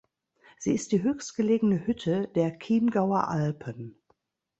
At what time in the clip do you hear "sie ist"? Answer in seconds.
0.57-0.93